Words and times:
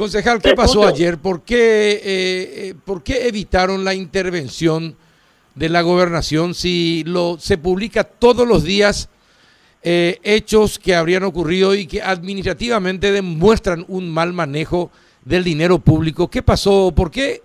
Concejal, 0.00 0.40
¿qué 0.40 0.54
pasó 0.54 0.86
ayer? 0.86 1.18
¿Por 1.18 1.42
qué, 1.42 1.92
eh, 1.92 2.00
eh, 2.04 2.74
¿Por 2.86 3.02
qué 3.02 3.28
evitaron 3.28 3.84
la 3.84 3.92
intervención 3.92 4.96
de 5.54 5.68
la 5.68 5.82
gobernación 5.82 6.54
si 6.54 7.04
lo, 7.04 7.36
se 7.38 7.58
publica 7.58 8.04
todos 8.04 8.48
los 8.48 8.64
días 8.64 9.10
eh, 9.82 10.18
hechos 10.22 10.78
que 10.78 10.94
habrían 10.94 11.24
ocurrido 11.24 11.74
y 11.74 11.86
que 11.86 12.00
administrativamente 12.00 13.12
demuestran 13.12 13.84
un 13.88 14.10
mal 14.10 14.32
manejo 14.32 14.90
del 15.22 15.44
dinero 15.44 15.78
público? 15.78 16.30
¿Qué 16.30 16.42
pasó? 16.42 16.94
¿Por 16.96 17.10
qué, 17.10 17.42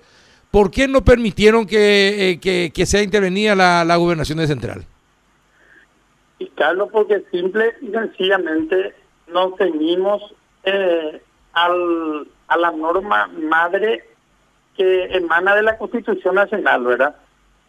por 0.49 0.71
qué 0.71 0.87
no 0.87 1.03
permitieron 1.03 1.65
que, 1.65 2.39
que, 2.73 2.85
sea 2.85 3.03
intervenida 3.03 3.53
la, 3.53 3.83
la 3.83 3.97
gobernación 3.97 4.37
de 4.37 4.47
Central? 4.47 4.85
Y 6.39 6.47
Carlos, 6.51 6.87
porque 6.89 7.21
simple 7.31 7.73
y 7.81 7.87
sencillamente 7.87 8.93
nos 9.27 9.57
ceñimos 9.57 10.21
eh, 10.63 11.21
al, 11.51 12.27
a 12.47 12.57
la 12.57 12.71
norma 12.71 13.27
madre 13.27 14.03
que 14.75 15.05
emana 15.15 15.55
de 15.55 15.63
la 15.63 15.77
Constitución 15.77 16.35
Nacional, 16.35 16.83
¿verdad? 16.83 17.15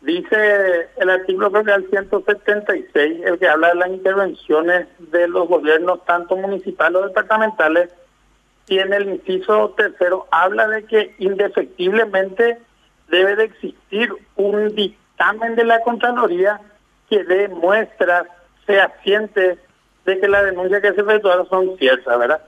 Dice 0.00 0.88
el 0.96 1.10
artículo 1.10 1.50
federal 1.50 1.86
176, 1.88 3.24
el 3.24 3.38
que 3.38 3.48
habla 3.48 3.68
de 3.68 3.74
las 3.76 3.88
intervenciones 3.88 4.86
de 4.98 5.28
los 5.28 5.48
gobiernos, 5.48 6.04
tanto 6.04 6.36
municipales 6.36 7.02
o 7.02 7.06
departamentales, 7.06 7.90
y 8.68 8.78
en 8.78 8.92
el 8.92 9.08
inciso 9.08 9.70
tercero 9.76 10.26
habla 10.30 10.66
de 10.68 10.84
que 10.84 11.14
indefectiblemente 11.18 12.58
debe 13.08 13.36
de 13.36 13.44
existir 13.44 14.12
un 14.34 14.74
dictamen 14.74 15.54
de 15.54 15.64
la 15.64 15.80
Contraloría 15.80 16.60
que 17.08 17.22
dé 17.24 17.48
muestras 17.48 18.26
fehacientes 18.66 19.58
de 20.04 20.20
que 20.20 20.28
las 20.28 20.44
denuncias 20.44 20.82
que 20.82 20.92
se 20.92 21.00
efectuaron 21.00 21.48
son 21.48 21.76
ciertas, 21.78 22.18
¿verdad? 22.18 22.40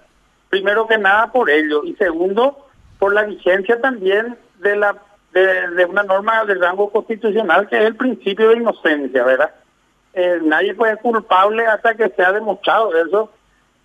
Primero 0.50 0.86
que 0.86 0.98
nada 0.98 1.30
por 1.30 1.50
ello 1.50 1.84
y 1.84 1.94
segundo 1.94 2.66
por 2.98 3.14
la 3.14 3.24
vigencia 3.24 3.80
también 3.80 4.36
de 4.60 4.76
la 4.76 4.96
de, 5.32 5.84
una 5.84 6.02
norma 6.02 6.44
de 6.44 6.54
rango 6.54 6.90
constitucional 6.90 7.68
que 7.68 7.78
es 7.78 7.84
el 7.84 7.96
principio 7.96 8.48
de 8.48 8.56
inocencia, 8.56 9.24
¿verdad? 9.24 9.54
Eh, 10.14 10.40
nadie 10.42 10.74
puede 10.74 10.94
ser 10.94 11.02
culpable 11.02 11.66
hasta 11.66 11.94
que 11.94 12.08
sea 12.10 12.32
demostrado 12.32 12.96
eso 12.96 13.30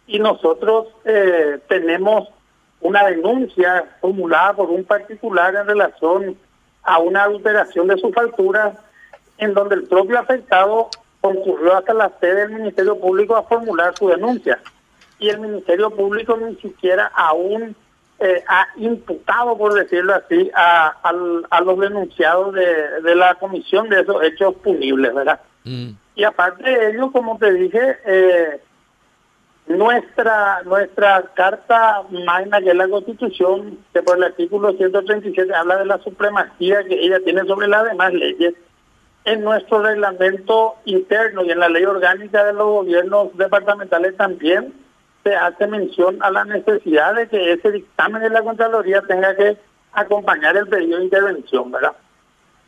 y 0.07 0.19
nosotros 0.19 0.87
eh, 1.05 1.59
tenemos 1.67 2.29
una 2.81 3.03
denuncia 3.05 3.85
formulada 4.01 4.53
por 4.53 4.69
un 4.69 4.83
particular 4.83 5.55
en 5.55 5.67
relación 5.67 6.37
a 6.83 6.99
una 6.99 7.23
adulteración 7.23 7.87
de 7.87 7.97
su 7.97 8.11
factura 8.11 8.73
en 9.37 9.53
donde 9.53 9.75
el 9.75 9.83
propio 9.83 10.19
afectado 10.19 10.89
concurrió 11.21 11.77
hasta 11.77 11.93
la 11.93 12.11
sede 12.19 12.47
del 12.47 12.51
Ministerio 12.51 12.99
Público 12.99 13.35
a 13.35 13.43
formular 13.43 13.95
su 13.97 14.09
denuncia. 14.09 14.59
Y 15.19 15.29
el 15.29 15.39
Ministerio 15.39 15.89
Público 15.91 16.37
ni 16.37 16.55
siquiera 16.55 17.11
aún 17.15 17.75
eh, 18.19 18.43
ha 18.47 18.67
imputado, 18.77 19.57
por 19.57 19.73
decirlo 19.73 20.13
así, 20.15 20.49
a, 20.55 20.95
a, 21.49 21.61
los 21.61 21.79
denunciados 21.79 22.53
de, 22.53 23.01
de, 23.01 23.15
la 23.15 23.35
comisión 23.35 23.89
de 23.89 24.01
esos 24.01 24.23
hechos 24.23 24.55
punibles, 24.63 25.13
¿verdad? 25.13 25.41
Mm. 25.63 25.89
Y 26.15 26.23
aparte 26.23 26.63
de 26.69 26.91
ello, 26.91 27.11
como 27.11 27.37
te 27.37 27.51
dije, 27.51 27.97
eh, 28.05 28.61
nuestra 29.67 30.61
nuestra 30.63 31.23
carta 31.33 32.03
magna, 32.11 32.61
que 32.61 32.69
es 32.69 32.75
la 32.75 32.87
Constitución, 32.87 33.79
que 33.93 34.01
por 34.03 34.17
el 34.17 34.23
artículo 34.23 34.73
137 34.73 35.53
habla 35.53 35.77
de 35.77 35.85
la 35.85 35.97
supremacía 35.99 36.83
que 36.83 37.03
ella 37.03 37.19
tiene 37.25 37.43
sobre 37.45 37.67
las 37.67 37.83
demás 37.85 38.13
leyes, 38.13 38.53
en 39.25 39.43
nuestro 39.43 39.81
reglamento 39.81 40.75
interno 40.85 41.43
y 41.43 41.51
en 41.51 41.59
la 41.59 41.69
ley 41.69 41.85
orgánica 41.85 42.43
de 42.43 42.53
los 42.53 42.67
gobiernos 42.67 43.35
departamentales 43.37 44.15
también 44.17 44.73
se 45.23 45.35
hace 45.35 45.67
mención 45.67 46.17
a 46.21 46.31
la 46.31 46.43
necesidad 46.45 47.15
de 47.15 47.27
que 47.27 47.53
ese 47.53 47.71
dictamen 47.71 48.21
de 48.21 48.29
la 48.29 48.43
Contraloría 48.43 49.01
tenga 49.03 49.35
que 49.35 49.57
acompañar 49.93 50.57
el 50.57 50.67
pedido 50.67 50.97
de 50.97 51.05
intervención, 51.05 51.71
¿verdad? 51.71 51.93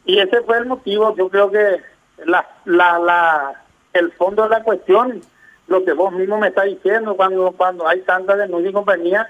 Y 0.06 0.20
ese 0.20 0.42
fue 0.42 0.58
el 0.58 0.66
motivo, 0.66 1.16
yo 1.16 1.30
creo 1.30 1.52
que 1.52 1.82
la, 2.26 2.48
la, 2.66 3.00
la, 3.00 3.64
el 3.94 4.12
fondo 4.14 4.44
de 4.44 4.50
la 4.50 4.64
cuestión, 4.64 5.22
lo 5.68 5.84
que 5.84 5.94
vos 5.94 6.14
mismo 6.14 6.38
me 6.38 6.50
estás 6.50 6.66
diciendo, 6.66 7.16
cuando, 7.16 7.52
cuando 7.52 7.88
hay 7.88 8.02
tantas 8.02 8.38
denuncias 8.38 8.72
y 8.72 8.74
compañía, 8.74 9.28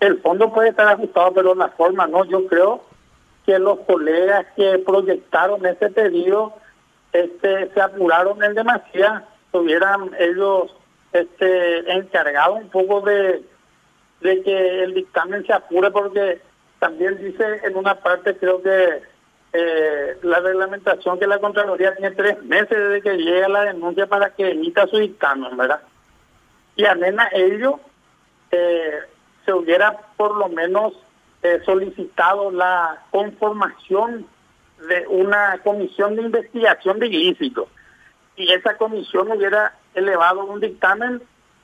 el 0.00 0.20
fondo 0.20 0.52
puede 0.52 0.70
estar 0.70 0.88
ajustado, 0.88 1.32
pero 1.32 1.54
la 1.54 1.68
forma 1.68 2.06
no, 2.06 2.24
yo 2.24 2.46
creo 2.46 2.82
que 3.46 3.58
los 3.58 3.80
colegas 3.80 4.46
que 4.56 4.78
proyectaron 4.78 5.64
ese 5.64 5.88
pedido 5.90 6.52
este, 7.12 7.70
se 7.72 7.80
apuraron 7.80 8.42
en 8.42 8.54
demasía, 8.54 9.24
tuvieran 9.52 10.10
ellos 10.18 10.74
este, 11.12 11.92
encargado 11.92 12.54
un 12.54 12.68
poco 12.68 13.00
de, 13.02 13.42
de 14.20 14.42
que 14.42 14.82
el 14.84 14.94
dictamen 14.94 15.44
se 15.46 15.52
apure 15.52 15.90
porque 15.90 16.40
también 16.78 17.18
dice 17.18 17.60
en 17.64 17.76
una 17.76 17.94
parte 17.96 18.36
creo 18.36 18.62
que 18.62 19.02
eh, 19.52 20.18
la 20.22 20.40
reglamentación 20.40 21.18
que 21.18 21.26
la 21.26 21.38
Contraloría 21.38 21.94
tiene 21.94 22.14
tres 22.14 22.42
meses 22.44 22.68
desde 22.70 23.02
que 23.02 23.16
llega 23.16 23.48
la 23.48 23.64
denuncia 23.64 24.06
para 24.06 24.30
que 24.30 24.50
emita 24.50 24.86
su 24.86 24.98
dictamen, 24.98 25.56
¿verdad? 25.56 25.80
Y 26.76 26.84
amena 26.84 27.28
ello, 27.32 27.80
eh, 28.50 28.98
se 29.44 29.52
hubiera 29.52 29.96
por 30.16 30.36
lo 30.36 30.48
menos 30.48 30.92
eh, 31.42 31.60
solicitado 31.64 32.50
la 32.50 33.02
conformación 33.10 34.26
de 34.88 35.06
una 35.08 35.58
comisión 35.64 36.14
de 36.16 36.22
investigación 36.22 36.98
de 36.98 37.06
ilícitos 37.06 37.68
y 38.36 38.52
esa 38.52 38.76
comisión 38.76 39.32
hubiera 39.32 39.74
elevado 39.94 40.44
un 40.44 40.60
dictamen 40.60 41.22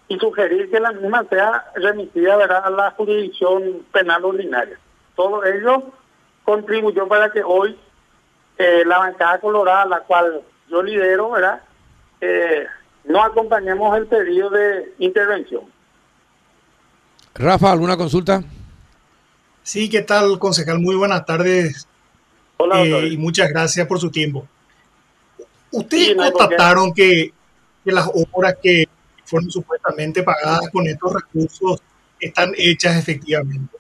y 0.08 0.18
sugerir 0.18 0.70
que 0.70 0.80
la 0.80 0.92
misma 0.92 1.24
sea 1.28 1.64
remitida 1.74 2.34
a 2.34 2.70
la 2.70 2.90
jurisdicción 2.92 3.84
penal 3.92 4.24
ordinaria. 4.24 4.78
Todo 5.16 5.44
ello 5.44 5.92
contribuyó 6.44 7.08
para 7.08 7.30
que 7.30 7.42
hoy 7.42 7.78
eh, 8.58 8.82
la 8.86 8.98
bancada 8.98 9.40
colorada, 9.40 9.86
la 9.86 10.00
cual 10.00 10.42
yo 10.68 10.82
lidero, 10.82 11.30
¿verdad? 11.30 11.60
Eh, 12.20 12.66
no 13.04 13.22
acompañemos 13.22 13.96
el 13.96 14.06
pedido 14.06 14.50
de 14.50 14.94
intervención. 14.98 15.62
Rafa, 17.34 17.72
¿alguna 17.72 17.96
consulta? 17.96 18.42
Sí, 19.62 19.88
¿qué 19.88 20.02
tal, 20.02 20.38
concejal? 20.38 20.78
Muy 20.78 20.94
buenas 20.94 21.24
tardes. 21.24 21.88
Hola, 22.58 22.82
eh, 22.82 23.08
y 23.08 23.16
muchas 23.16 23.48
gracias 23.48 23.86
por 23.86 23.98
su 23.98 24.10
tiempo. 24.10 24.46
¿Ustedes 25.72 26.14
constataron 26.14 26.94
que, 26.94 27.32
las 27.92 28.08
obras 28.32 28.56
que 28.62 28.84
fueron 29.24 29.50
supuestamente 29.50 30.22
pagadas 30.22 30.68
con 30.70 30.86
estos 30.86 31.14
recursos 31.14 31.82
están 32.20 32.52
hechas 32.56 32.96
efectivamente? 32.96 33.76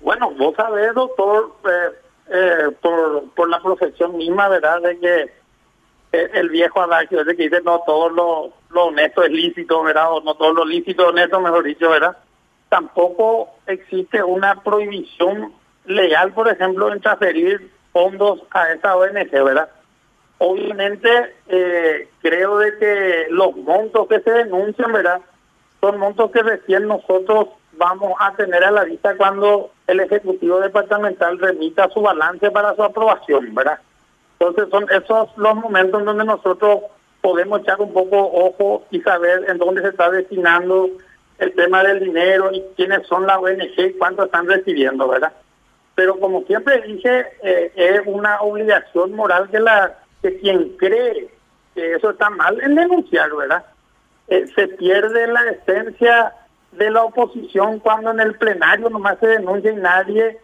Bueno, 0.00 0.30
vos 0.32 0.54
sabés, 0.56 0.94
doctor, 0.94 1.56
eh, 1.64 1.90
eh, 2.30 2.70
por, 2.80 3.30
por 3.34 3.48
la 3.48 3.60
profesión 3.62 4.16
misma, 4.16 4.48
¿verdad? 4.48 4.80
De 4.82 4.98
que 4.98 5.44
el 6.12 6.48
viejo 6.48 6.80
adagio 6.80 7.24
de 7.24 7.36
que 7.36 7.44
dice 7.44 7.60
no 7.62 7.80
todo 7.84 8.08
lo, 8.08 8.52
lo 8.70 8.84
honesto 8.86 9.22
es 9.22 9.30
lícito, 9.30 9.82
¿verdad? 9.82 10.12
O 10.12 10.20
no 10.20 10.34
todo 10.34 10.52
lo 10.52 10.64
lícito 10.64 11.02
es 11.02 11.08
honesto, 11.08 11.40
mejor 11.40 11.64
dicho, 11.64 11.90
¿verdad? 11.90 12.16
Tampoco 12.68 13.54
existe 13.66 14.22
una 14.22 14.62
prohibición 14.62 15.52
legal, 15.86 16.32
por 16.32 16.48
ejemplo, 16.48 16.92
en 16.92 17.00
transferir 17.00 17.70
fondos 17.92 18.40
a 18.50 18.72
esta 18.72 18.96
ONG, 18.96 19.30
¿verdad? 19.30 19.68
Obviamente, 20.38 21.08
eh, 21.48 22.08
creo 22.20 22.58
de 22.58 22.76
que 22.78 23.26
los 23.30 23.56
montos 23.56 24.08
que 24.08 24.20
se 24.20 24.30
denuncian, 24.30 24.92
¿verdad? 24.92 25.20
Son 25.80 25.98
montos 25.98 26.30
que 26.30 26.42
recién 26.42 26.88
nosotros 26.88 27.48
vamos 27.76 28.14
a 28.18 28.34
tener 28.34 28.64
a 28.64 28.70
la 28.70 28.84
vista 28.84 29.16
cuando 29.16 29.70
el 29.86 30.00
Ejecutivo 30.00 30.60
Departamental 30.60 31.38
remita 31.38 31.88
su 31.90 32.00
balance 32.00 32.50
para 32.50 32.74
su 32.74 32.82
aprobación, 32.82 33.54
¿verdad? 33.54 33.78
Entonces 34.38 34.68
son 34.70 34.86
esos 34.90 35.28
los 35.36 35.54
momentos 35.54 36.00
en 36.00 36.06
donde 36.06 36.24
nosotros 36.24 36.80
podemos 37.20 37.60
echar 37.60 37.80
un 37.80 37.92
poco 37.92 38.18
ojo 38.18 38.84
y 38.90 39.00
saber 39.00 39.44
en 39.48 39.58
dónde 39.58 39.82
se 39.82 39.88
está 39.88 40.10
destinando 40.10 40.90
el 41.38 41.54
tema 41.54 41.82
del 41.82 42.00
dinero 42.00 42.50
y 42.52 42.62
quiénes 42.76 43.06
son 43.06 43.26
las 43.26 43.38
ONG 43.38 43.78
y 43.78 43.92
cuánto 43.94 44.24
están 44.24 44.46
recibiendo, 44.46 45.08
¿verdad? 45.08 45.32
Pero 45.94 46.18
como 46.18 46.42
siempre 46.42 46.82
dije, 46.82 47.26
eh, 47.42 47.72
es 47.76 48.02
una 48.06 48.40
obligación 48.40 49.12
moral 49.12 49.48
que 49.50 49.60
la 49.60 49.96
que 50.24 50.38
quien 50.38 50.70
cree 50.78 51.28
que 51.74 51.94
eso 51.94 52.10
está 52.10 52.30
mal 52.30 52.58
en 52.62 52.74
denunciar, 52.74 53.30
¿verdad? 53.36 53.62
Eh, 54.28 54.46
se 54.54 54.68
pierde 54.68 55.26
la 55.26 55.42
esencia 55.50 56.32
de 56.72 56.90
la 56.90 57.02
oposición 57.02 57.78
cuando 57.78 58.10
en 58.10 58.20
el 58.20 58.34
plenario 58.36 58.88
nomás 58.88 59.18
se 59.20 59.26
denuncia 59.26 59.70
y 59.70 59.76
nadie 59.76 60.38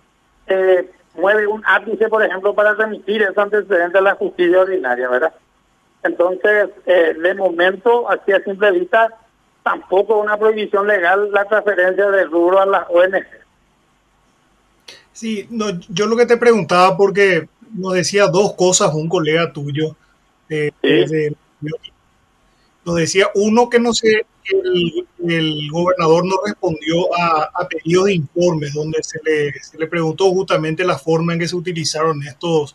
eh, 0.49 0.91
mueve 1.15 1.47
un 1.47 1.63
ápice, 1.65 2.11
por 2.11 2.23
ejemplo, 2.23 2.55
para 2.55 2.75
remitir 2.75 3.23
ese 3.23 3.41
antecedente 3.41 3.97
a 3.97 4.03
la 4.03 4.17
justicia 4.17 4.61
ordinaria, 4.61 5.09
¿verdad? 5.09 5.33
Entonces, 6.03 6.71
de 6.87 7.35
momento, 7.35 8.09
así 8.09 8.33
a 8.33 8.43
simple 8.43 8.71
vista, 8.73 9.09
tampoco 9.63 10.19
una 10.19 10.39
prohibición 10.39 10.87
legal 10.87 11.31
la 11.31 11.45
transferencia 11.45 12.11
de 12.11 12.25
rubro 12.25 12.61
a 12.61 12.67
la 12.67 12.87
ONG. 12.89 13.27
Sí, 15.13 15.47
no, 15.51 15.67
yo 15.89 16.07
lo 16.07 16.17
que 16.17 16.25
te 16.25 16.39
preguntaba 16.39 16.97
porque 16.97 17.49
nos 17.75 17.95
decía 17.95 18.27
dos 18.29 18.55
cosas 18.55 18.95
un 18.95 19.09
colega 19.09 19.53
tuyo. 19.53 19.97
nos 22.85 22.97
decía 22.97 23.29
uno 23.35 23.69
que 23.69 23.79
no 23.79 23.93
sé, 23.95 24.27
el, 24.45 25.07
el 25.29 25.71
gobernador 25.71 26.25
no 26.25 26.37
respondió 26.45 27.15
a, 27.17 27.69
pedidos 27.69 28.07
de 28.07 28.15
informes 28.15 28.73
donde 28.73 29.03
se 29.03 29.21
le, 29.25 29.53
se 29.61 29.79
le, 29.79 29.87
preguntó 29.87 30.31
justamente 30.31 30.85
la 30.85 30.99
forma 30.99 31.33
en 31.33 31.39
que 31.39 31.49
se 31.49 31.57
utilizaron 31.57 32.23
estos, 32.23 32.75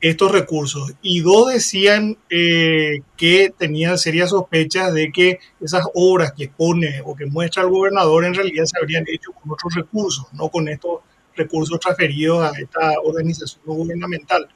estos 0.00 0.32
recursos. 0.32 0.92
Y 1.00 1.20
dos 1.20 1.52
decían 1.52 2.18
eh, 2.28 3.00
que 3.16 3.52
tenían 3.56 3.98
serias 3.98 4.30
sospechas 4.30 4.92
de 4.92 5.12
que 5.12 5.38
esas 5.60 5.86
obras 5.94 6.32
que 6.32 6.48
pone 6.48 7.00
o 7.04 7.14
que 7.14 7.26
muestra 7.26 7.62
el 7.62 7.70
gobernador 7.70 8.24
en 8.24 8.34
realidad 8.34 8.64
se 8.66 8.78
habrían 8.78 9.04
hecho 9.08 9.32
con 9.32 9.52
otros 9.52 9.74
recursos, 9.74 10.26
no 10.32 10.48
con 10.48 10.68
estos 10.68 11.00
recursos 11.36 11.78
transferidos 11.80 12.42
a 12.44 12.58
esta 12.58 12.92
organización 13.02 13.62
gubernamental. 13.64 14.48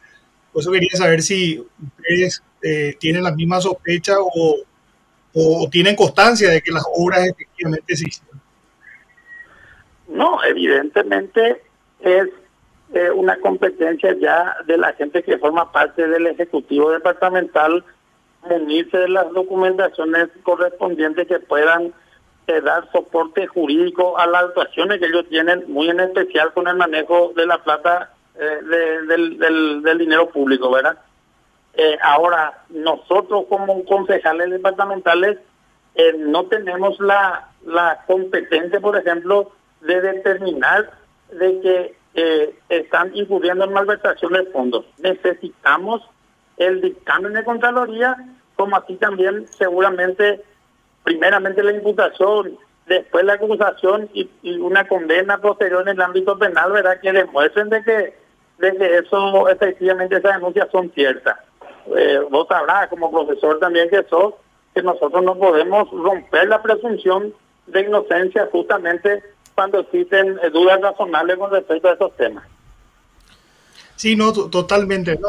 Por 0.53 0.63
eso 0.63 0.73
quería 0.73 0.91
saber 0.95 1.23
si 1.23 1.65
ustedes 1.99 2.43
eh, 2.63 2.97
tienen 2.99 3.23
la 3.23 3.33
misma 3.33 3.61
sospecha 3.61 4.15
o, 4.19 4.57
o 5.35 5.69
tienen 5.71 5.95
constancia 5.97 6.51
de 6.51 6.63
que 6.63 6.73
las 6.73 6.85
obras 6.95 7.27
efectivamente 7.27 7.93
hicieron. 7.93 8.41
No, 10.09 10.43
evidentemente 10.45 11.63
es 12.01 12.29
eh, 12.95 13.11
una 13.11 13.39
competencia 13.41 14.17
ya 14.19 14.57
de 14.67 14.79
la 14.79 14.93
gente 14.93 15.23
que 15.23 15.39
forma 15.39 15.73
parte 15.73 16.07
del 16.07 16.29
Ejecutivo 16.29 16.91
Departamental 16.91 17.85
munirse 18.49 18.97
de 18.97 19.09
las 19.09 19.33
documentaciones 19.33 20.29
correspondientes 20.43 21.27
que 21.27 21.41
puedan 21.41 21.93
eh, 22.47 22.61
dar 22.61 22.91
soporte 22.93 23.47
jurídico 23.47 24.19
a 24.19 24.27
las 24.27 24.45
actuaciones 24.45 24.99
que 24.99 25.07
ellos 25.07 25.29
tienen, 25.29 25.65
muy 25.69 25.89
en 25.89 26.01
especial 26.01 26.53
con 26.53 26.69
el 26.69 26.77
manejo 26.77 27.33
de 27.35 27.47
la 27.47 27.59
plata 27.63 28.13
eh, 28.39 28.61
del, 29.09 29.99
dinero 29.99 30.29
público, 30.31 30.71
¿verdad? 30.71 30.99
ahora, 32.01 32.63
nosotros 32.71 33.45
como 33.51 33.85
concejales 33.85 34.51
departamentales 34.51 35.39
no 36.17 36.47
tenemos 36.47 36.99
la, 37.01 37.51
la 37.67 38.03
competencia, 38.07 38.81
por 38.81 38.97
ejemplo, 38.97 39.53
de 39.83 40.01
determinar 40.01 40.91
de 41.31 41.61
que 41.61 41.97
eh, 42.15 42.55
están 42.71 43.15
incurriendo 43.15 43.65
en 43.65 43.75
malversación 43.75 44.33
de 44.33 44.47
fondos. 44.47 44.87
Necesitamos 44.99 46.03
el 46.57 46.81
dictamen 46.81 47.35
de 47.35 47.45
Contraloría, 47.45 48.17
como 48.57 48.77
aquí 48.77 48.97
también 48.97 49.47
seguramente, 49.49 50.43
primeramente 51.07 51.63
la 51.63 51.73
imputación, 51.73 52.59
después 52.87 53.25
la 53.25 53.35
acusación 53.35 54.11
y, 54.13 54.29
una 54.59 54.89
condena 54.89 55.39
posterior 55.41 55.83
en 55.83 55.95
el 55.95 56.03
ámbito 56.03 56.37
penal, 56.37 56.73
¿verdad? 56.73 56.99
Que 57.01 57.13
demuestren 57.13 57.71
de 57.71 57.83
que, 57.85 58.15
de 58.59 58.99
eso, 58.99 59.49
efectivamente, 59.49 60.17
esas 60.17 60.35
denuncias 60.35 60.69
son 60.73 60.91
ciertas. 60.91 61.39
Eh, 61.97 62.19
vos 62.29 62.49
sabrás, 62.49 62.89
como 62.89 63.13
profesor 63.13 63.61
también 63.61 63.89
que 63.89 64.03
sos, 64.11 64.35
que 64.75 64.83
nosotros 64.83 65.23
no 65.23 65.39
podemos 65.39 65.89
romper 65.93 66.49
la 66.49 66.61
presunción 66.61 67.33
de 67.69 67.83
inocencia 67.83 68.49
justamente 68.51 69.23
cuando 69.55 69.79
existen 69.79 70.41
eh, 70.43 70.51
dudas 70.51 70.81
razonables 70.81 71.37
con 71.37 71.53
respecto 71.53 71.89
a 71.89 71.93
esos 71.93 72.17
temas. 72.17 72.45
Sí, 73.95 74.17
no, 74.17 74.33
totalmente, 74.33 75.17
no, 75.21 75.29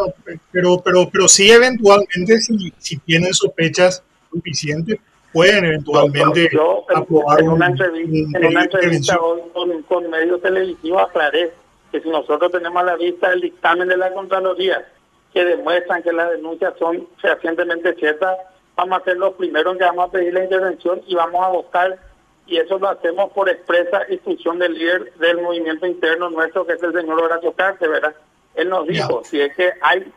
pero, 0.51 0.81
pero, 0.83 1.07
pero 1.11 1.27
sí 1.27 1.51
eventualmente 1.51 2.39
si, 2.39 2.73
si 2.79 2.97
tienen 2.97 3.31
sospechas 3.35 4.03
suficientes, 4.31 4.99
pueden 5.37 5.65
eventualmente 5.65 6.49
yo, 6.51 6.85
aprobar 6.93 7.39
en 7.41 7.49
una 7.49 7.67
entrevista, 7.67 8.39
en 8.39 8.45
una 8.45 8.63
entrevista 8.63 9.19
hoy 9.19 9.41
con, 9.53 9.81
con 9.83 10.09
medios 10.09 10.41
televisivos 10.41 11.03
aclaré 11.03 11.51
que 11.91 12.01
si 12.01 12.09
nosotros 12.09 12.51
tenemos 12.51 12.81
a 12.81 12.85
la 12.85 12.95
vista 12.95 13.31
el 13.31 13.41
dictamen 13.41 13.87
de 13.87 13.97
la 13.97 14.11
Contraloría 14.13 14.83
que 15.31 15.45
demuestran 15.45 16.01
que 16.01 16.11
las 16.11 16.31
denuncias 16.31 16.73
son 16.79 17.07
fehacientemente 17.21 17.93
ciertas, 17.95 18.35
vamos 18.75 18.99
a 18.99 19.03
ser 19.03 19.17
los 19.17 19.33
primeros 19.35 19.77
que 19.77 19.83
vamos 19.83 20.09
a 20.09 20.11
pedir 20.11 20.33
la 20.33 20.43
intervención 20.43 21.01
y 21.05 21.13
vamos 21.13 21.45
a 21.45 21.49
buscar 21.49 21.99
y 22.47 22.57
eso 22.57 22.79
lo 22.79 22.89
hacemos 22.89 23.31
por 23.33 23.47
expresa 23.49 24.01
instrucción 24.09 24.57
del 24.57 24.73
líder 24.73 25.13
del 25.19 25.41
movimiento 25.41 25.85
interno 25.85 26.29
nuestro, 26.29 26.65
que 26.65 26.73
es 26.73 26.81
el 26.81 26.93
señor 26.93 27.21
Horacio 27.21 27.51
Cárcel, 27.51 27.89
¿verdad? 27.89 28.15
Él 28.55 28.69
nos 28.69 28.87
dijo, 28.87 29.21
si 29.23 29.39
es 29.39 29.53
que 29.55 29.71
hay 29.81 30.11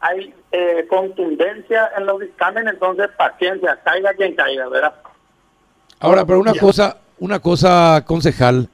hay 0.00 0.34
eh, 0.50 0.86
contundencia 0.88 1.90
en 1.96 2.06
los 2.06 2.20
dictámenes, 2.20 2.74
entonces 2.74 3.08
paciencia, 3.16 3.78
caiga 3.84 4.14
quien 4.14 4.34
caiga, 4.34 4.68
¿verdad? 4.68 4.94
Ahora, 5.98 6.24
pero 6.24 6.40
una 6.40 6.54
cosa, 6.54 6.98
una 7.18 7.38
cosa, 7.38 8.02
concejal, 8.06 8.68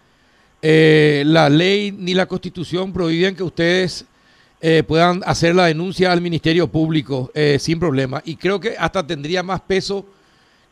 eh, 0.62 1.24
la 1.26 1.48
ley 1.48 1.92
ni 1.92 2.14
la 2.14 2.26
constitución 2.26 2.92
prohíben 2.92 3.34
que 3.34 3.42
ustedes 3.42 4.06
eh, 4.60 4.82
puedan 4.86 5.22
hacer 5.26 5.54
la 5.54 5.66
denuncia 5.66 6.12
al 6.12 6.20
Ministerio 6.20 6.68
Público 6.68 7.30
sin 7.58 7.78
problema. 7.78 8.22
Y 8.24 8.36
creo 8.36 8.58
que 8.58 8.76
hasta 8.78 9.06
tendría 9.06 9.42
más 9.42 9.60
peso 9.60 10.06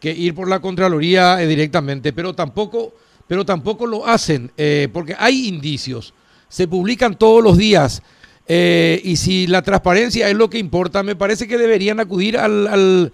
que 0.05 0.13
ir 0.13 0.35
por 0.35 0.51
la 0.51 0.61
Contraloría 0.61 1.41
eh, 1.43 1.47
directamente, 1.47 2.13
pero 2.13 2.35
tampoco, 2.35 2.93
pero 3.27 3.43
tampoco 3.47 3.87
lo 3.87 4.07
hacen, 4.07 4.53
eh, 4.59 4.87
porque 4.93 5.17
hay 5.19 5.49
indicios, 5.49 6.13
se 6.47 6.69
publican 6.69 7.17
todos 7.17 7.43
los 7.43 7.57
días, 7.57 8.03
eh, 8.47 9.01
y 9.03 9.17
si 9.17 9.47
la 9.47 9.63
transparencia 9.63 10.29
es 10.29 10.35
lo 10.35 10.51
que 10.51 10.59
importa, 10.59 11.03
me 11.03 11.17
parece 11.17 11.49
que 11.49 11.59
deberían 11.59 12.01
acudir 12.01 12.39
al, 12.39 12.67
al, 12.67 13.13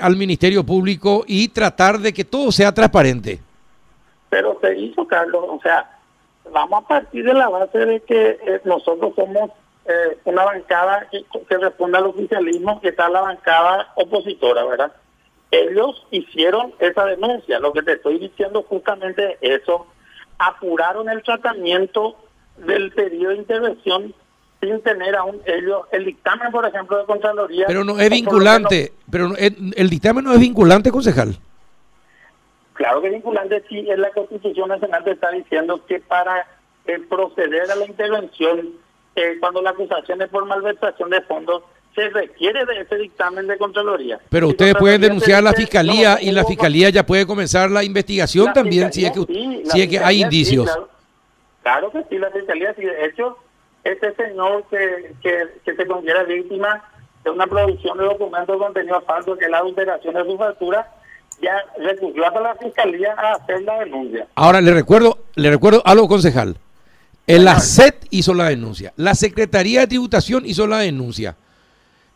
al 0.00 0.16
Ministerio 0.16 0.64
Público 0.64 1.24
y 1.26 1.48
tratar 1.48 1.98
de 1.98 2.12
que 2.12 2.24
todo 2.24 2.52
sea 2.52 2.72
transparente. 2.72 3.40
Pero 4.28 4.58
se 4.60 4.78
hizo, 4.78 5.06
Carlos, 5.06 5.44
o 5.48 5.60
sea, 5.62 5.90
vamos 6.52 6.84
a 6.84 6.88
partir 6.88 7.24
de 7.24 7.34
la 7.34 7.48
base 7.48 7.78
de 7.78 8.00
que 8.00 8.60
nosotros 8.64 9.12
somos 9.16 9.50
una 10.24 10.44
bancada 10.44 11.06
que, 11.10 11.24
que 11.48 11.58
responde 11.58 11.98
al 11.98 12.06
oficialismo, 12.06 12.80
que 12.80 12.88
está 12.88 13.08
la 13.08 13.20
bancada 13.20 13.92
opositora, 13.96 14.64
¿verdad? 14.64 14.92
Ellos 15.50 16.04
hicieron 16.10 16.74
esa 16.80 17.04
denuncia. 17.04 17.60
Lo 17.60 17.72
que 17.72 17.82
te 17.82 17.92
estoy 17.92 18.18
diciendo 18.18 18.64
justamente 18.68 19.38
eso. 19.40 19.86
Apuraron 20.38 21.08
el 21.08 21.22
tratamiento 21.22 22.16
del 22.56 22.90
pedido 22.92 23.30
de 23.30 23.36
intervención 23.36 24.14
sin 24.60 24.80
tener 24.82 25.14
aún 25.16 25.40
ellos 25.46 25.82
el 25.92 26.04
dictamen, 26.04 26.50
por 26.50 26.66
ejemplo, 26.66 26.98
de 26.98 27.04
Contraloría. 27.04 27.66
Pero 27.66 27.84
no 27.84 27.98
es 27.98 28.10
vinculante. 28.10 28.92
pero 29.10 29.32
el, 29.36 29.90
dictamen 29.90 30.24
no 30.24 30.32
es 30.32 30.40
vinculante, 30.40 30.90
concejal. 30.90 31.36
Claro 32.74 33.00
que 33.00 33.08
es 33.08 33.14
vinculante, 33.14 33.62
sí. 33.68 33.88
En 33.88 34.00
la 34.00 34.10
Constitución 34.10 34.68
Nacional 34.68 35.04
te 35.04 35.12
está 35.12 35.30
diciendo 35.30 35.84
que 35.86 36.00
para 36.00 36.46
eh, 36.86 36.98
proceder 37.08 37.70
a 37.70 37.76
la 37.76 37.86
intervención, 37.86 38.70
eh, 39.14 39.36
cuando 39.38 39.62
la 39.62 39.70
acusación 39.70 40.22
es 40.22 40.28
por 40.28 40.44
malversación 40.46 41.10
de 41.10 41.20
fondos, 41.22 41.62
se 41.94 42.08
requiere 42.08 42.64
de 42.64 42.80
ese 42.80 42.96
dictamen 42.96 43.46
de 43.46 43.56
Contraloría. 43.56 44.18
Pero 44.28 44.48
ustedes 44.48 44.74
pueden 44.74 45.00
denunciar 45.00 45.38
a 45.38 45.42
la 45.42 45.52
Fiscalía 45.52 46.18
y 46.20 46.32
la 46.32 46.44
Fiscalía 46.44 46.90
ya 46.90 47.06
puede 47.06 47.26
comenzar 47.26 47.70
la 47.70 47.84
investigación 47.84 48.52
también 48.52 48.92
si 48.92 49.04
es 49.04 49.12
que, 49.12 49.62
si 49.64 49.82
es 49.82 49.88
que 49.88 49.98
hay 49.98 50.22
indicios. 50.22 50.76
claro. 51.62 51.90
que 51.92 52.04
sí, 52.10 52.18
la 52.18 52.30
Fiscalía 52.30 52.74
sí. 52.74 52.82
De 52.82 53.06
hecho, 53.06 53.38
este 53.84 54.14
señor 54.14 54.64
que, 54.70 55.14
que, 55.22 55.48
que 55.64 55.76
se 55.76 55.86
considera 55.86 56.24
víctima 56.24 56.82
de 57.22 57.30
una 57.30 57.46
producción 57.46 57.98
de 57.98 58.04
documentos 58.04 58.56
contenido 58.56 59.00
falso, 59.02 59.36
que 59.36 59.44
es 59.44 59.50
la 59.50 59.58
adulteración 59.58 60.14
de 60.14 60.24
su 60.24 60.36
factura, 60.36 60.90
ya 61.42 61.56
recurrió 61.78 62.26
a 62.26 62.40
la 62.40 62.54
Fiscalía 62.56 63.14
a 63.16 63.34
hacer 63.34 63.62
la 63.62 63.80
denuncia. 63.80 64.26
Ahora, 64.34 64.60
le 64.60 64.72
recuerdo, 64.72 65.18
le 65.34 65.50
recuerdo 65.50 65.82
algo, 65.84 66.08
concejal. 66.08 66.56
El 67.26 67.48
ACET 67.48 68.06
hizo 68.10 68.34
la 68.34 68.48
denuncia, 68.50 68.92
la 68.96 69.14
Secretaría 69.14 69.80
de 69.80 69.86
Tributación 69.86 70.44
hizo 70.44 70.66
la 70.66 70.78
denuncia. 70.78 71.36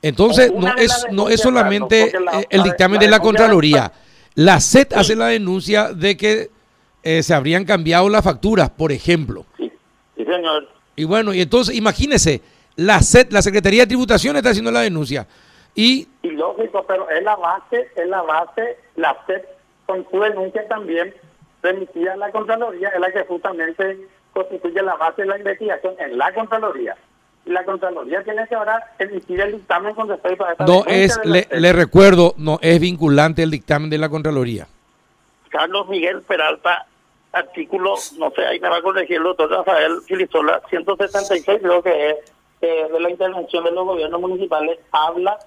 Entonces, 0.03 0.53
no 0.55 0.75
es, 0.77 1.07
no 1.11 1.29
es 1.29 1.41
solamente 1.41 2.13
el 2.51 2.63
dictamen 2.63 3.01
de 3.01 3.09
la 3.09 3.19
Contraloría. 3.19 3.93
La 4.35 4.61
SET 4.61 4.93
hace 4.93 5.17
la 5.17 5.27
denuncia 5.27 5.93
de 5.93 6.17
que 6.17 6.51
eh, 7.03 7.23
se 7.25 7.35
habrían 7.35 7.65
cambiado 7.65 8.09
las 8.09 8.23
facturas, 8.23 8.71
por 8.71 8.93
ejemplo. 8.93 9.45
Sí, 9.57 9.73
señor. 10.17 10.69
Y 10.99 11.05
bueno, 11.05 11.33
y 11.33 11.41
entonces 11.41 11.75
imagínese, 11.75 12.43
la 12.77 13.01
SET, 13.01 13.33
la 13.33 13.43
Secretaría 13.43 13.83
de 13.83 13.89
Tributación 13.89 14.37
está 14.37 14.51
haciendo 14.51 14.71
la 14.71 14.81
denuncia. 14.81 15.27
Y, 15.75 16.09
y 16.23 16.31
lógico, 16.31 16.85
pero 16.87 17.09
es 17.09 17.23
la 17.23 17.37
base, 17.37 17.89
es 17.97 18.09
la 18.09 18.23
base, 18.23 18.77
la 18.97 19.17
SET 19.27 19.47
con 19.87 20.07
su 20.11 20.21
denuncia 20.21 20.67
también 20.69 21.15
remitida 21.63 22.13
a 22.13 22.17
la 22.17 22.31
Contraloría, 22.31 22.89
es 22.89 23.01
la 23.01 23.13
que 23.13 23.25
justamente 23.25 23.99
constituye 24.33 24.83
la 24.83 24.97
base 24.97 25.23
de 25.23 25.29
la 25.29 25.39
investigación 25.39 25.95
en 25.99 26.19
la 26.19 26.33
Contraloría 26.35 26.97
la 27.49 27.65
Contraloría 27.65 28.23
tiene 28.23 28.47
que 28.47 28.55
ahora 28.55 28.83
emitir 28.99 29.41
el 29.41 29.53
dictamen 29.53 29.95
con 29.95 30.09
respecto 30.09 30.45
a 30.45 30.53
esta 30.53 30.67
No 30.67 30.85
es, 30.87 31.19
le, 31.25 31.73
recuerdo, 31.73 32.35
no 32.37 32.59
es 32.63 32.79
vinculante 32.81 33.43
el 33.43 33.51
dictamen 33.51 33.91
de 33.91 33.99
la 33.99 34.09
Contraloría. 34.09 34.67
Carlos 35.49 35.89
Miguel 35.89 36.23
Peralta, 36.23 36.87
artículo, 37.33 37.95
no 38.19 38.31
sé, 38.31 38.47
ahí 38.47 38.61
me 38.61 38.69
va 38.69 38.79
a 38.79 38.83
corregir 38.83 39.17
el 39.17 39.23
doctor 39.25 39.51
Rafael 39.51 40.01
Filisola, 40.07 40.61
176 40.69 41.61
creo 41.63 41.83
que 41.83 42.11
es, 42.11 42.17
eh, 42.61 42.87
de 42.91 43.01
la 43.01 43.11
intervención 43.11 43.65
de 43.65 43.71
los 43.73 43.85
gobiernos 43.85 44.21
municipales, 44.21 44.79
habla 44.93 45.39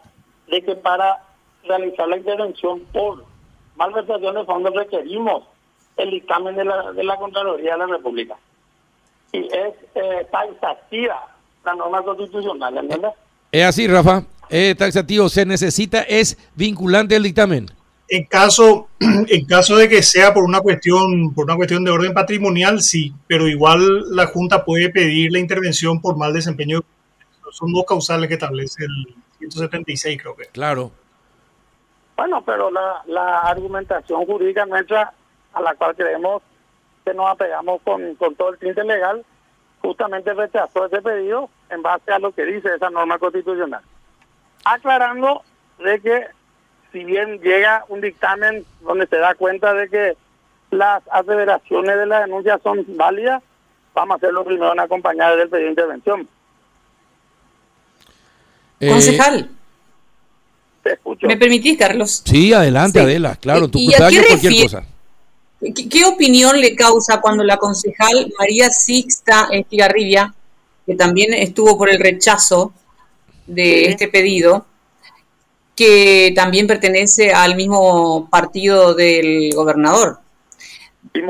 de 0.47 0.61
que 0.61 0.75
para 0.75 1.23
realizar 1.63 2.07
la 2.07 2.17
intervención 2.17 2.81
por 2.91 3.25
malversación 3.75 4.35
de 4.35 4.45
fondos 4.45 4.73
requerimos 4.75 5.43
el 5.97 6.11
dictamen 6.11 6.55
de 6.55 6.65
la, 6.65 6.91
de 6.91 7.03
la 7.03 7.17
Contraloría 7.17 7.73
de 7.73 7.77
la 7.79 7.87
República. 7.87 8.35
Y 9.31 9.45
es 9.45 9.73
eh, 9.95 10.27
taxativa 10.31 11.27
la 11.63 11.75
norma 11.75 12.01
constitucional, 12.03 12.77
¿entiendes? 12.77 13.11
Es 13.51 13.65
así, 13.65 13.87
Rafa. 13.87 14.23
Es 14.49 14.75
taxativo. 14.77 15.29
Se 15.29 15.45
necesita, 15.45 16.01
es 16.01 16.37
vinculante 16.55 17.15
el 17.15 17.23
dictamen. 17.23 17.67
En 18.13 18.25
caso, 18.25 18.89
en 18.99 19.45
caso 19.45 19.77
de 19.77 19.87
que 19.87 20.03
sea 20.03 20.33
por 20.33 20.43
una 20.43 20.59
cuestión, 20.59 21.33
por 21.33 21.45
una 21.45 21.55
cuestión 21.55 21.85
de 21.85 21.91
orden 21.91 22.13
patrimonial, 22.13 22.81
sí, 22.81 23.13
pero 23.25 23.47
igual 23.47 23.79
la 24.13 24.27
Junta 24.27 24.65
puede 24.65 24.89
pedir 24.89 25.31
la 25.31 25.39
intervención 25.39 26.01
por 26.01 26.17
mal 26.17 26.33
desempeño. 26.33 26.81
Son 27.51 27.71
dos 27.71 27.85
causales 27.87 28.27
que 28.27 28.33
establece 28.33 28.83
el 28.83 29.15
176, 29.39 30.21
creo 30.21 30.35
que. 30.35 30.43
Claro. 30.47 30.91
Bueno, 32.17 32.43
pero 32.45 32.69
la, 32.69 33.01
la 33.07 33.43
argumentación 33.43 34.25
jurídica 34.25 34.65
nuestra, 34.65 35.13
a 35.53 35.61
la 35.61 35.73
cual 35.75 35.95
creemos 35.95 36.41
que 37.05 37.13
nos 37.13 37.29
apegamos 37.29 37.81
con, 37.81 38.15
con 38.15 38.35
todo 38.35 38.49
el 38.49 38.59
tinte 38.59 38.83
legal, 38.83 39.23
justamente 39.81 40.33
rechazó 40.33 40.85
ese 40.85 41.01
pedido 41.01 41.49
en 41.69 41.81
base 41.81 42.11
a 42.11 42.19
lo 42.19 42.33
que 42.33 42.43
dice 42.43 42.75
esa 42.75 42.89
norma 42.89 43.17
constitucional. 43.17 43.83
Aclarando 44.65 45.43
de 45.79 46.01
que 46.01 46.40
si 46.91 47.03
bien 47.03 47.39
llega 47.41 47.85
un 47.89 48.01
dictamen 48.01 48.65
donde 48.81 49.07
se 49.07 49.17
da 49.17 49.35
cuenta 49.35 49.73
de 49.73 49.89
que 49.89 50.17
las 50.71 51.03
aseveraciones 51.11 51.97
de 51.97 52.05
la 52.05 52.21
denuncia 52.21 52.59
son 52.63 52.85
válidas, 52.95 53.41
vamos 53.93 54.15
a 54.15 54.17
hacerlo 54.17 54.43
primero 54.43 54.73
en 54.73 54.79
acompañar 54.79 55.37
del 55.37 55.49
pedido 55.49 55.65
de 55.65 55.71
intervención. 55.71 56.27
Eh, 58.79 58.89
Concejal. 58.89 59.49
¿Me 61.21 61.37
permitís, 61.37 61.77
Carlos? 61.77 62.23
Sí, 62.25 62.53
adelante, 62.53 62.99
Adela, 62.99 63.35
claro, 63.35 63.67
tú 63.67 63.79
cualquier 63.95 64.63
cosa. 64.63 64.83
¿Qué, 65.91 66.05
opinión 66.05 66.59
le 66.59 66.75
causa 66.75 67.21
cuando 67.21 67.43
la 67.43 67.57
concejal 67.57 68.33
María 68.39 68.71
Sixta 68.71 69.47
Estigarribia, 69.51 70.33
que 70.87 70.95
también 70.95 71.35
estuvo 71.35 71.77
por 71.77 71.89
el 71.91 71.99
rechazo 71.99 72.73
de 73.45 73.85
este 73.85 74.07
pedido, 74.07 74.65
que 75.81 76.31
también 76.35 76.67
pertenece 76.67 77.33
al 77.33 77.55
mismo 77.55 78.29
partido 78.29 78.93
del 78.93 79.49
gobernador. 79.55 80.19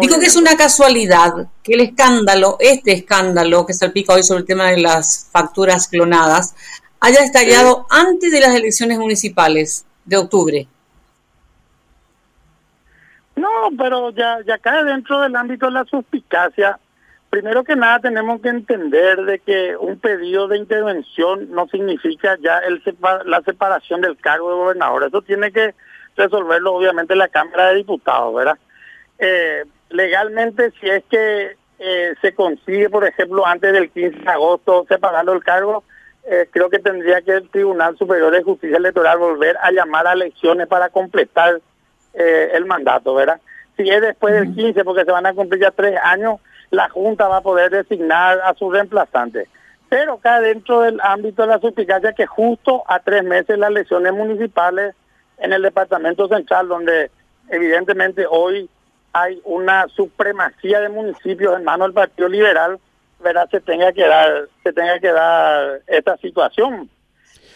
Dijo 0.02 0.20
que 0.20 0.26
es 0.26 0.36
una 0.36 0.58
casualidad 0.58 1.48
que 1.64 1.76
el 1.76 1.80
escándalo, 1.80 2.58
este 2.60 2.92
escándalo 2.92 3.66
que 3.66 3.74
salpica 3.74 4.14
hoy 4.14 4.24
sobre 4.24 4.42
el 4.42 4.46
tema 4.46 4.66
de 4.66 4.82
las 4.82 5.30
facturas 5.32 5.88
clonadas, 5.88 6.54
haya 7.00 7.22
estallado 7.22 7.88
antes 7.90 8.30
de 8.30 8.42
las 8.42 8.54
elecciones 8.54 9.00
municipales 9.00 9.86
de 10.04 10.18
octubre. 10.18 10.68
No, 13.38 13.48
pero 13.78 14.12
ya, 14.12 14.40
ya 14.46 14.58
cae 14.58 14.84
dentro 14.84 15.22
del 15.22 15.34
ámbito 15.34 15.68
de 15.68 15.72
la 15.72 15.86
suspicacia 15.86 16.78
primero 17.32 17.64
que 17.64 17.78
nada 17.78 18.00
tenemos 18.00 18.42
que 18.42 18.50
entender 18.50 19.24
de 19.24 19.40
que 19.40 19.76
un 19.78 19.98
pedido 19.98 20.50
de 20.50 20.58
intervención 20.58 21.50
no 21.50 21.66
significa 21.68 22.38
ya 22.42 22.60
el 22.60 22.84
la 23.26 23.42
separación 23.42 24.02
del 24.02 24.18
cargo 24.18 24.50
de 24.50 24.58
gobernador. 24.58 25.06
Eso 25.06 25.22
tiene 25.22 25.52
que 25.52 25.74
resolverlo 26.18 26.74
obviamente 26.74 27.16
la 27.16 27.30
Cámara 27.30 27.70
de 27.70 27.78
Diputados, 27.78 28.36
¿verdad? 28.36 28.58
Eh, 29.18 29.64
legalmente, 29.90 30.72
si 30.82 30.90
es 30.90 31.04
que 31.10 31.56
eh, 31.80 32.14
se 32.22 32.36
consigue, 32.36 32.90
por 32.90 33.06
ejemplo, 33.06 33.48
antes 33.48 33.72
del 33.72 33.90
15 33.90 34.20
de 34.20 34.30
agosto 34.30 34.86
separarlo 34.90 35.32
del 35.32 35.44
cargo, 35.44 35.86
eh, 36.30 36.50
creo 36.52 36.70
que 36.70 36.80
tendría 36.80 37.22
que 37.22 37.32
el 37.32 37.50
Tribunal 37.50 37.98
Superior 37.98 38.34
de 38.34 38.44
Justicia 38.44 38.76
Electoral 38.76 39.18
volver 39.20 39.56
a 39.62 39.72
llamar 39.72 40.06
a 40.06 40.14
elecciones 40.14 40.68
para 40.68 40.90
completar 40.90 41.62
el 42.14 42.66
mandato, 42.66 43.16
¿verdad? 43.16 43.40
Si 43.78 43.90
es 43.90 44.02
después 44.02 44.34
del 44.34 44.54
15, 44.54 44.84
porque 44.84 45.06
se 45.06 45.12
van 45.12 45.26
a 45.26 45.34
cumplir 45.34 45.62
ya 45.62 45.72
tres 45.72 45.98
años, 46.04 46.42
la 46.72 46.90
Junta 46.90 47.28
va 47.28 47.38
a 47.38 47.42
poder 47.42 47.70
designar 47.70 48.40
a 48.44 48.54
su 48.56 48.72
reemplazante. 48.72 49.48
Pero 49.90 50.14
acá 50.14 50.40
dentro 50.40 50.82
del 50.82 51.00
ámbito 51.02 51.42
de 51.42 51.50
la 51.50 51.60
suspicacia 51.60 52.14
que 52.14 52.26
justo 52.26 52.84
a 52.88 53.00
tres 53.00 53.24
meses 53.24 53.58
las 53.58 53.70
elecciones 53.70 54.14
municipales 54.14 54.96
en 55.38 55.52
el 55.52 55.62
departamento 55.62 56.28
central, 56.30 56.70
donde 56.70 57.12
evidentemente 57.50 58.26
hoy 58.26 58.70
hay 59.12 59.42
una 59.44 59.88
supremacía 59.90 60.80
de 60.80 60.88
municipios 60.88 61.58
en 61.58 61.66
manos 61.66 61.88
del 61.88 61.94
Partido 61.94 62.30
Liberal, 62.30 62.80
verá 63.20 63.46
se 63.48 63.60
tenga 63.60 63.92
que 63.92 64.08
dar, 64.08 64.48
se 64.64 64.72
tenga 64.72 64.98
que 65.00 65.12
dar 65.12 65.82
esta 65.88 66.16
situación. 66.18 66.90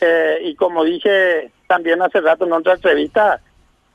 Eh, 0.01 0.39
y 0.43 0.55
como 0.55 0.83
dije 0.83 1.51
también 1.67 2.01
hace 2.01 2.19
rato 2.19 2.45
en 2.45 2.51
otra 2.51 2.73
entrevista, 2.73 3.39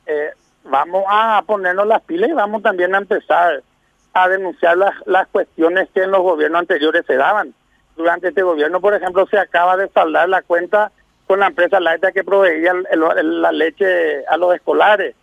eh, 0.07 0.31
vamos 0.63 1.05
a 1.07 1.43
ponernos 1.45 1.85
las 1.85 2.01
pilas 2.01 2.29
y 2.29 2.33
vamos 2.33 2.63
también 2.63 2.95
a 2.95 2.97
empezar 2.97 3.61
a 4.13 4.29
denunciar 4.29 4.77
las, 4.77 4.93
las 5.05 5.27
cuestiones 5.27 5.89
que 5.93 6.03
en 6.03 6.11
los 6.11 6.21
gobiernos 6.21 6.61
anteriores 6.61 7.05
se 7.05 7.15
daban. 7.15 7.53
Durante 7.95 8.29
este 8.29 8.41
gobierno, 8.41 8.81
por 8.81 8.93
ejemplo, 8.93 9.25
se 9.27 9.37
acaba 9.37 9.77
de 9.77 9.89
saldar 9.89 10.29
la 10.29 10.41
cuenta 10.41 10.91
con 11.27 11.39
la 11.39 11.47
empresa 11.47 11.79
Laita 11.79 12.11
que 12.11 12.23
proveía 12.23 12.73
la 12.73 13.51
leche 13.51 14.25
a 14.27 14.37
los 14.37 14.53
escolares. 14.55 15.15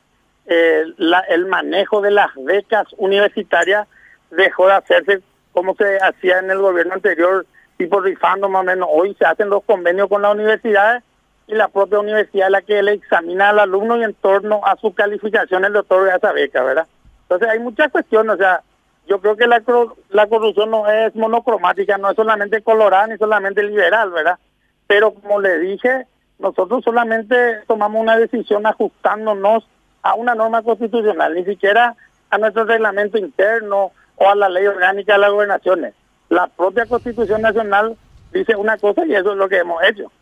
Eh, 0.47 0.85
el 1.29 1.47
manejo 1.47 2.01
de 2.01 2.11
las 2.11 2.31
becas 2.37 2.87
universitarias 2.97 3.87
dejó 4.31 4.67
de 4.69 4.73
hacerse 4.75 5.21
como 5.53 5.75
se 5.75 5.99
hacía 5.99 6.39
en 6.39 6.51
el 6.51 6.59
gobierno 6.59 6.95
anterior, 6.95 7.45
tipo 7.77 8.01
rifando 8.01 8.49
más 8.49 8.63
o 8.63 8.65
menos. 8.65 8.89
Hoy 8.91 9.15
se 9.19 9.27
hacen 9.27 9.51
los 9.51 9.65
convenios 9.65 10.09
con 10.09 10.23
las 10.23 10.35
universidades 10.35 11.03
y 11.47 11.55
la 11.55 11.69
propia 11.69 11.99
universidad 11.99 12.47
es 12.47 12.53
la 12.53 12.63
que 12.63 12.83
le 12.83 12.93
examina 12.93 13.51
al 13.51 13.59
alumno 13.59 13.97
y 13.97 14.05
en 14.05 14.15
torno 14.15 14.61
a 14.65 14.77
su 14.77 14.95
calificación 14.95 15.63
le 15.63 15.79
otorga 15.79 16.17
esa 16.17 16.33
beca, 16.33 16.63
¿verdad? 16.63 16.87
Entonces 17.23 17.49
hay 17.49 17.59
muchas 17.59 17.91
cuestiones, 17.91 18.35
o 18.35 18.39
sea, 18.39 18.63
yo 19.09 19.21
creo 19.21 19.37
que 19.37 19.47
la, 19.47 20.27
corrupción 20.27 20.71
no 20.71 20.87
es 20.87 21.15
monocromática, 21.15 21.97
no 21.97 22.11
es 22.11 22.17
solamente 22.17 22.63
colorada 22.63 23.07
ni 23.07 23.17
solamente 23.17 23.63
liberal, 23.63 24.11
¿verdad? 24.11 24.39
Pero 24.87 25.15
como 25.15 25.41
le 25.41 25.59
dije, 25.59 26.07
nosotros 26.39 26.85
solamente 26.85 27.61
tomamos 27.67 28.03
una 28.03 28.19
decisión 28.19 28.67
ajustándonos 28.67 29.67
a 30.03 30.15
una 30.15 30.35
norma 30.35 30.63
constitucional, 30.63 31.35
ni 31.35 31.45
siquiera 31.45 31.97
a 32.31 32.39
nuestro 32.39 32.65
reglamento 32.65 33.19
interno 33.19 33.93
o 34.17 34.29
a 34.29 34.35
la 34.35 34.49
ley 34.49 34.67
orgánica 34.67 35.15
de 35.15 35.19
las 35.21 35.31
gobernaciones. 35.31 35.95
La 36.29 36.47
propia 36.47 36.85
Constitución 36.85 37.41
Nacional 37.41 37.97
dice 38.33 38.57
una 38.57 38.77
cosa 38.77 39.07
y 39.07 39.15
eso 39.15 39.33
es 39.33 39.39
lo 39.39 39.49
que 39.49 39.59
hemos 39.59 39.83
hecho. 39.85 40.13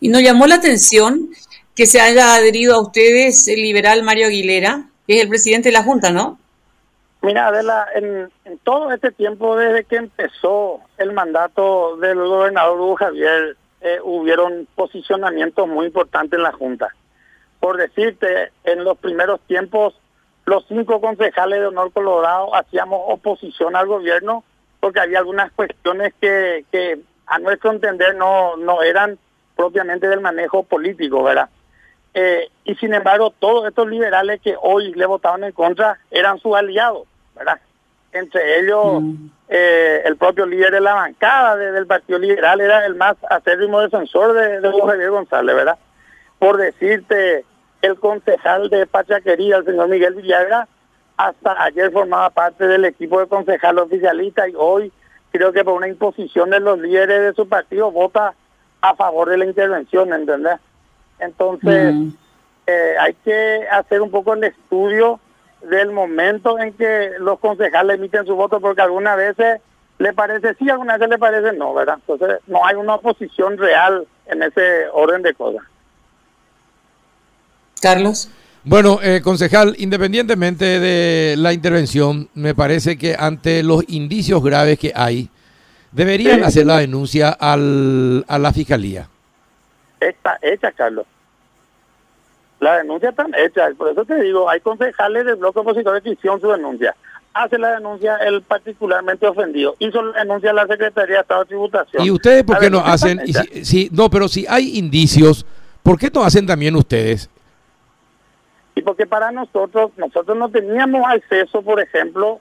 Y 0.00 0.08
nos 0.08 0.22
llamó 0.22 0.46
la 0.46 0.56
atención 0.56 1.28
que 1.74 1.86
se 1.86 2.00
haya 2.00 2.34
adherido 2.34 2.76
a 2.76 2.82
ustedes 2.82 3.48
el 3.48 3.62
liberal 3.62 4.04
Mario 4.04 4.26
Aguilera, 4.26 4.84
que 5.06 5.16
es 5.16 5.22
el 5.22 5.28
presidente 5.28 5.70
de 5.70 5.72
la 5.72 5.82
Junta, 5.82 6.10
¿no? 6.10 6.38
Mira, 7.20 7.48
Adela, 7.48 7.88
en, 7.94 8.30
todo 8.62 8.92
este 8.92 9.10
tiempo, 9.10 9.56
desde 9.56 9.84
que 9.84 9.96
empezó 9.96 10.80
el 10.98 11.12
mandato 11.12 11.96
del 11.96 12.18
gobernador 12.18 12.80
Hugo 12.80 12.96
Javier, 12.96 13.56
eh, 13.80 13.98
hubieron 14.02 14.68
posicionamientos 14.74 15.66
muy 15.66 15.86
importantes 15.86 16.36
en 16.36 16.44
la 16.44 16.52
Junta. 16.52 16.94
Por 17.60 17.76
decirte, 17.76 18.52
en 18.64 18.84
los 18.84 18.96
primeros 18.98 19.40
tiempos, 19.42 19.94
los 20.44 20.64
cinco 20.68 21.00
concejales 21.00 21.60
de 21.60 21.66
Honor 21.66 21.92
Colorado 21.92 22.54
hacíamos 22.54 23.00
oposición 23.08 23.74
al 23.74 23.86
gobierno 23.86 24.44
porque 24.80 25.00
había 25.00 25.18
algunas 25.18 25.50
cuestiones 25.52 26.14
que, 26.20 26.64
que 26.70 27.00
a 27.26 27.38
nuestro 27.40 27.72
entender 27.72 28.14
no, 28.14 28.56
no 28.56 28.82
eran 28.82 29.18
propiamente 29.56 30.08
del 30.08 30.20
manejo 30.20 30.62
político, 30.62 31.24
¿verdad? 31.24 31.50
Eh, 32.14 32.48
y 32.64 32.74
sin 32.76 32.94
embargo, 32.94 33.32
todos 33.38 33.66
estos 33.68 33.88
liberales 33.88 34.40
que 34.40 34.56
hoy 34.60 34.92
le 34.94 35.06
votaban 35.06 35.44
en 35.44 35.52
contra 35.52 35.98
eran 36.10 36.38
sus 36.38 36.56
aliados, 36.56 37.06
¿verdad? 37.36 37.60
Entre 38.12 38.60
ellos, 38.60 39.02
mm. 39.02 39.30
eh, 39.48 40.02
el 40.04 40.16
propio 40.16 40.46
líder 40.46 40.72
de 40.72 40.80
la 40.80 40.94
bancada 40.94 41.56
del 41.56 41.86
Partido 41.86 42.18
Liberal 42.18 42.60
era 42.60 42.86
el 42.86 42.94
más 42.94 43.16
acérrimo 43.30 43.80
defensor 43.80 44.32
de, 44.32 44.60
de 44.60 44.80
Javier 44.80 45.10
González, 45.10 45.54
¿verdad? 45.54 45.78
Por 46.38 46.56
decirte, 46.56 47.44
el 47.82 47.96
concejal 47.98 48.70
de 48.70 48.86
Pachaquería, 48.86 49.56
el 49.56 49.64
señor 49.64 49.88
Miguel 49.88 50.14
Villagra, 50.14 50.66
hasta 51.16 51.62
ayer 51.62 51.90
formaba 51.92 52.30
parte 52.30 52.66
del 52.66 52.84
equipo 52.84 53.20
de 53.20 53.26
concejal 53.26 53.78
oficialista 53.78 54.48
y 54.48 54.54
hoy 54.56 54.92
creo 55.32 55.52
que 55.52 55.64
por 55.64 55.74
una 55.74 55.88
imposición 55.88 56.50
de 56.50 56.60
los 56.60 56.78
líderes 56.78 57.22
de 57.22 57.34
su 57.34 57.48
partido 57.48 57.90
vota 57.90 58.34
a 58.80 58.94
favor 58.94 59.28
de 59.28 59.38
la 59.38 59.44
intervención, 59.44 60.12
¿entendés? 60.12 60.58
Entonces, 61.18 61.94
mm. 61.94 62.08
eh, 62.66 62.94
hay 63.00 63.14
que 63.24 63.66
hacer 63.70 64.00
un 64.00 64.10
poco 64.10 64.34
el 64.34 64.44
estudio 64.44 65.20
del 65.62 65.90
momento 65.90 66.58
en 66.58 66.72
que 66.74 67.12
los 67.18 67.38
concejales 67.40 67.96
emiten 67.96 68.26
su 68.26 68.36
voto, 68.36 68.60
porque 68.60 68.82
algunas 68.82 69.16
veces 69.16 69.60
le 69.98 70.12
parece 70.12 70.54
sí, 70.54 70.70
algunas 70.70 70.98
veces 70.98 71.10
le 71.10 71.18
parece 71.18 71.52
no, 71.56 71.74
¿verdad? 71.74 71.98
Entonces, 72.06 72.38
no 72.46 72.64
hay 72.64 72.76
una 72.76 72.94
oposición 72.94 73.58
real 73.58 74.06
en 74.26 74.42
ese 74.42 74.86
orden 74.92 75.22
de 75.22 75.34
cosas. 75.34 75.62
Carlos. 77.80 78.30
Bueno, 78.64 78.98
eh, 79.02 79.22
concejal, 79.22 79.76
independientemente 79.78 80.78
de 80.78 81.36
la 81.38 81.52
intervención, 81.52 82.28
me 82.34 82.54
parece 82.54 82.98
que 82.98 83.16
ante 83.18 83.62
los 83.62 83.82
indicios 83.88 84.42
graves 84.42 84.78
que 84.78 84.92
hay, 84.94 85.30
deberían 85.92 86.44
hacer 86.44 86.66
la 86.66 86.78
denuncia 86.78 87.30
al, 87.30 88.24
a 88.28 88.38
la 88.38 88.52
fiscalía 88.52 89.08
está 90.00 90.38
hecha, 90.42 90.72
Carlos. 90.72 91.06
La 92.60 92.78
denuncia 92.78 93.10
está 93.10 93.26
hecha, 93.36 93.68
por 93.76 93.88
eso 93.90 94.04
te 94.04 94.20
digo, 94.20 94.50
hay 94.50 94.60
concejales 94.60 95.24
del 95.24 95.36
bloque 95.36 95.60
opositor 95.60 96.02
que 96.02 96.10
hicieron 96.10 96.40
su 96.40 96.48
denuncia. 96.48 96.94
Hace 97.32 97.56
la 97.56 97.72
denuncia 97.72 98.16
el 98.16 98.42
particularmente 98.42 99.26
ofendido, 99.28 99.76
hizo 99.78 100.02
la 100.02 100.20
denuncia 100.20 100.50
a 100.50 100.54
la 100.54 100.66
Secretaría 100.66 101.16
de 101.16 101.20
Estado 101.20 101.40
de 101.42 101.46
Tributación. 101.46 102.04
¿Y 102.04 102.10
ustedes 102.10 102.42
por 102.42 102.58
qué 102.58 102.68
no 102.68 102.80
hacen? 102.80 103.20
si, 103.62 103.88
no, 103.92 104.10
pero 104.10 104.26
si 104.26 104.44
hay 104.48 104.76
indicios, 104.76 105.46
¿por 105.84 105.98
qué 105.98 106.10
no 106.12 106.24
hacen 106.24 106.46
también 106.46 106.74
ustedes? 106.74 107.30
y 108.78 108.82
porque 108.82 109.06
para 109.06 109.32
nosotros, 109.32 109.90
nosotros 109.96 110.38
no 110.38 110.50
teníamos 110.50 111.02
acceso, 111.04 111.62
por 111.62 111.80
ejemplo, 111.80 112.40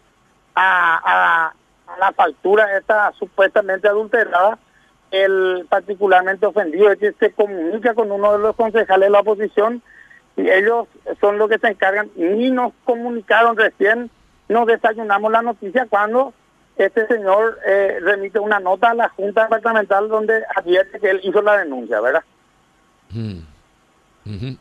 a, 0.56 1.52
la 2.00 2.12
factura 2.12 2.78
esta 2.78 3.12
supuestamente 3.18 3.88
adulterada, 3.88 4.60
el 5.12 5.66
particularmente 5.70 6.46
ofendido 6.46 6.92
es 6.92 7.00
que 7.00 7.14
se 7.14 7.32
comunica 7.32 7.94
con 7.94 8.12
uno 8.12 8.34
de 8.34 8.40
los 8.40 8.56
concejales 8.56 9.08
de 9.08 9.12
la 9.12 9.22
oposición 9.22 9.82
y 10.36 10.50
ellos 10.50 10.88
son 11.20 11.38
los 11.38 11.50
que 11.50 11.58
se 11.58 11.68
encargan, 11.68 12.10
ni 12.16 12.52
nos 12.52 12.74
comunicaron 12.84 13.58
recién, 13.58 14.10
nos 14.50 14.68
desayunamos 14.68 15.32
la 15.32 15.42
noticia 15.42 15.88
cuando 15.90 16.34
este 16.78 17.08
señor 17.08 17.60
eh, 17.66 17.98
remite 18.02 18.40
una 18.40 18.60
nota 18.60 18.92
a 18.92 18.94
la 18.94 19.10
Junta 19.10 19.44
Departamental 19.44 20.08
donde 20.10 20.44
advierte 20.56 21.00
que 21.00 21.10
él 21.10 21.22
hizo 21.24 21.42
la 21.42 21.58
denuncia, 21.58 22.00
¿verdad? 22.00 22.24
Mm. 23.10 23.40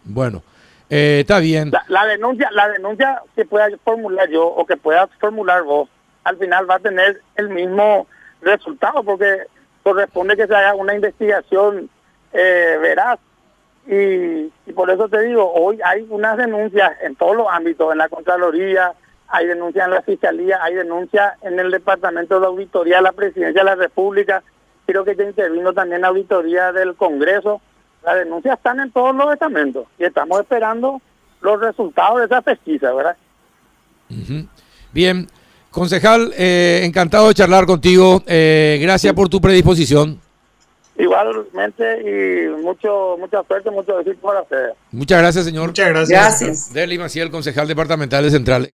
Bueno, 0.05 0.43
eh, 0.89 1.19
está 1.21 1.41
bien. 1.41 1.73
La, 1.89 2.07
denuncia, 2.07 2.49
la 2.53 2.69
denuncia 2.69 3.23
que 3.35 3.45
pueda 3.45 3.69
formular 3.85 4.29
yo 4.31 4.47
o 4.47 4.65
que 4.65 4.77
pueda 4.77 5.09
formular 5.21 5.63
vos, 5.65 5.89
al 6.25 6.39
final 6.39 6.69
va 6.71 6.77
a 6.77 6.81
tener 6.81 7.21
el 7.35 7.51
mismo 7.51 8.07
resultado 8.41 9.03
porque 9.03 9.43
corresponde 9.87 10.37
que 10.37 10.49
se 10.49 10.55
haga 10.57 10.75
una 10.75 10.97
investigación 10.97 11.89
eh, 12.33 12.77
veraz. 12.83 13.21
Y, 13.87 14.73
por 14.73 14.91
eso 14.91 15.09
te 15.09 15.23
digo, 15.23 15.49
hoy 15.55 15.79
hay 15.85 16.05
unas 16.11 16.37
denuncias 16.37 16.91
en 17.03 17.15
todos 17.15 17.37
los 17.37 17.47
ámbitos, 17.49 17.93
en 17.93 17.99
la 17.99 18.09
Contraloría, 18.09 18.95
hay 19.29 19.47
denuncias 19.47 19.87
en 19.87 19.95
la 19.95 20.03
Fiscalía, 20.03 20.59
hay 20.61 20.75
denuncias 20.75 21.35
en 21.43 21.61
el 21.61 21.71
Departamento 21.71 22.41
de 22.41 22.47
Auditoría 22.47 22.97
de 22.97 23.03
la 23.03 23.13
Presidencia 23.13 23.61
de 23.61 23.65
la 23.65 23.77
República, 23.77 24.43
creo 24.87 25.05
que 25.05 25.15
ya 25.15 25.23
intervino 25.23 25.73
también 25.73 26.01
la 26.01 26.09
Auditoría 26.09 26.73
del 26.73 26.97
Congreso. 26.97 27.61
Las 28.05 28.17
denuncias 28.17 28.57
están 28.57 28.81
en 28.81 28.91
todos 28.91 29.15
los 29.15 29.33
estamentos 29.33 29.87
y 30.01 30.05
estamos 30.05 30.41
esperando 30.41 31.01
los 31.43 31.61
resultados 31.61 32.19
de 32.19 32.25
esa 32.25 32.43
pesquisa, 32.43 32.93
¿verdad? 32.93 33.17
Bien, 34.93 35.29
concejal, 35.77 36.33
eh, 36.39 36.81
encantado 36.85 37.29
de 37.29 37.35
charlar 37.35 37.67
contigo. 37.67 38.23
Eh, 38.27 38.79
gracias 38.81 39.13
por 39.13 39.29
tu 39.29 39.43
predisposición. 39.43 40.19
Igualmente 40.99 41.85
y 42.01 42.63
mucho 42.63 43.17
mucha 43.19 43.43
suerte, 43.43 43.71
mucho 43.71 44.01
éxito 44.01 44.27
para 44.27 44.41
ustedes. 44.41 44.73
Muchas 44.91 45.19
gracias, 45.19 45.45
señor. 45.45 45.67
Muchas 45.67 45.89
gracias. 45.91 46.41
Gracias. 46.41 46.73
Deli 46.73 46.97
Maciel, 46.97 47.31
concejal 47.31 47.69
departamental 47.69 48.25
de 48.25 48.31
Central. 48.31 48.71